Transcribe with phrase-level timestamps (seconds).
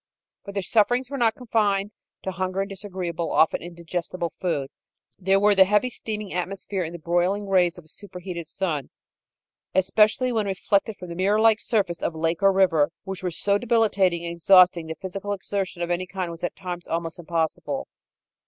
[0.43, 1.91] But their sufferings were not confined
[2.23, 4.71] to hunger and disagreeable often indigestible food.
[5.19, 8.89] There were the heavy steaming atmosphere and the broiling rays of a superheated sun,
[9.75, 13.59] especially when reflected from the mirror like surface of lake or river, which were so
[13.59, 17.87] debilitating and exhausting that physical exertion of any kind was at times almost impossible.